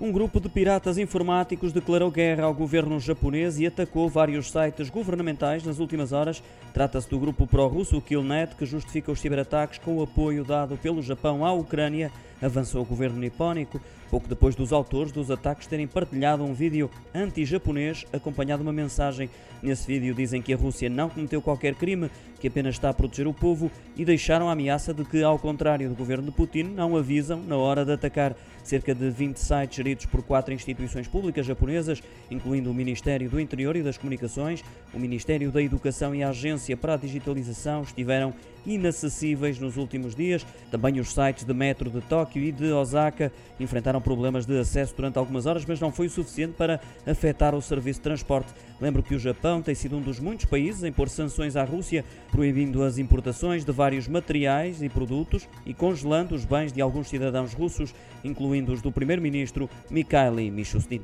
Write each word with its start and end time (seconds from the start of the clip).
Um 0.00 0.10
grupo 0.10 0.40
de 0.40 0.48
piratas 0.48 0.98
informáticos 0.98 1.72
declarou 1.72 2.10
guerra 2.10 2.44
ao 2.44 2.52
governo 2.52 2.98
japonês 2.98 3.60
e 3.60 3.66
atacou 3.66 4.08
vários 4.08 4.50
sites 4.50 4.90
governamentais 4.90 5.62
nas 5.62 5.78
últimas 5.78 6.10
horas. 6.10 6.42
Trata-se 6.72 7.08
do 7.08 7.18
grupo 7.18 7.46
pró-russo 7.46 8.00
Killnet, 8.00 8.56
que 8.56 8.66
justifica 8.66 9.12
os 9.12 9.20
ciberataques 9.20 9.78
com 9.78 9.96
o 9.96 10.02
apoio 10.02 10.44
dado 10.44 10.76
pelo 10.76 11.00
Japão 11.00 11.44
à 11.44 11.52
Ucrânia, 11.52 12.10
avançou 12.42 12.82
o 12.82 12.84
governo 12.84 13.18
nipónico, 13.18 13.80
pouco 14.10 14.28
depois 14.28 14.54
dos 14.54 14.72
autores 14.72 15.12
dos 15.12 15.30
ataques 15.30 15.66
terem 15.66 15.86
partilhado 15.86 16.44
um 16.44 16.52
vídeo 16.52 16.90
anti-japonês 17.14 18.04
acompanhado 18.12 18.62
de 18.62 18.68
uma 18.68 18.72
mensagem. 18.72 19.30
Nesse 19.62 19.86
vídeo 19.86 20.14
dizem 20.14 20.42
que 20.42 20.52
a 20.52 20.56
Rússia 20.56 20.90
não 20.90 21.08
cometeu 21.08 21.40
qualquer 21.40 21.74
crime, 21.74 22.10
que 22.38 22.48
apenas 22.48 22.74
está 22.74 22.90
a 22.90 22.94
proteger 22.94 23.26
o 23.26 23.32
povo 23.32 23.70
e 23.96 24.04
deixaram 24.04 24.48
a 24.48 24.52
ameaça 24.52 24.92
de 24.92 25.04
que, 25.04 25.22
ao 25.22 25.38
contrário 25.38 25.88
do 25.88 25.94
governo 25.94 26.24
de 26.24 26.32
Putin, 26.32 26.64
não 26.64 26.96
avisam 26.96 27.40
na 27.40 27.56
hora 27.56 27.84
de 27.84 27.92
atacar. 27.92 28.36
Cerca 28.62 28.94
de 28.94 29.10
20 29.10 29.36
sites 29.36 29.83
geridos 29.84 30.06
por 30.06 30.22
quatro 30.22 30.54
instituições 30.54 31.06
públicas 31.06 31.44
japonesas, 31.44 32.02
incluindo 32.30 32.70
o 32.70 32.74
Ministério 32.74 33.28
do 33.28 33.38
Interior 33.38 33.76
e 33.76 33.82
das 33.82 33.98
Comunicações, 33.98 34.64
o 34.94 34.98
Ministério 34.98 35.52
da 35.52 35.62
Educação 35.62 36.14
e 36.14 36.22
a 36.22 36.30
Agência 36.30 36.74
para 36.74 36.94
a 36.94 36.96
Digitalização, 36.96 37.82
estiveram 37.82 38.32
inacessíveis 38.66 39.58
nos 39.58 39.76
últimos 39.76 40.14
dias. 40.14 40.46
Também 40.70 41.00
os 41.00 41.12
sites 41.12 41.44
de 41.44 41.54
metro 41.54 41.90
de 41.90 42.00
Tóquio 42.00 42.42
e 42.42 42.52
de 42.52 42.72
Osaka 42.72 43.32
enfrentaram 43.58 44.00
problemas 44.00 44.46
de 44.46 44.58
acesso 44.58 44.94
durante 44.96 45.18
algumas 45.18 45.46
horas, 45.46 45.64
mas 45.64 45.80
não 45.80 45.92
foi 45.92 46.06
o 46.06 46.10
suficiente 46.10 46.54
para 46.56 46.80
afetar 47.06 47.54
o 47.54 47.62
serviço 47.62 48.00
de 48.00 48.04
transporte. 48.04 48.52
Lembro 48.80 49.02
que 49.02 49.14
o 49.14 49.18
Japão 49.18 49.62
tem 49.62 49.74
sido 49.74 49.96
um 49.96 50.00
dos 50.00 50.18
muitos 50.18 50.46
países 50.46 50.82
em 50.82 50.92
pôr 50.92 51.08
sanções 51.08 51.56
à 51.56 51.64
Rússia, 51.64 52.04
proibindo 52.30 52.82
as 52.82 52.98
importações 52.98 53.64
de 53.64 53.72
vários 53.72 54.08
materiais 54.08 54.82
e 54.82 54.88
produtos 54.88 55.48
e 55.64 55.72
congelando 55.72 56.34
os 56.34 56.44
bens 56.44 56.72
de 56.72 56.80
alguns 56.80 57.08
cidadãos 57.08 57.52
russos, 57.52 57.94
incluindo 58.24 58.72
os 58.72 58.82
do 58.82 58.90
primeiro-ministro 58.90 59.70
Mikhail 59.90 60.34
Mishustin. 60.52 61.00